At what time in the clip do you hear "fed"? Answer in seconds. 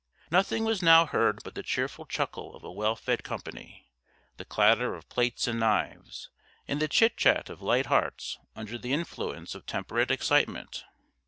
2.95-3.23